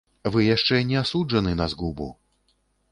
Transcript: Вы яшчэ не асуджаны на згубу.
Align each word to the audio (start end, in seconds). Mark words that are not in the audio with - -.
Вы 0.35 0.45
яшчэ 0.55 0.79
не 0.93 0.97
асуджаны 1.03 1.57
на 1.61 1.71
згубу. 1.77 2.13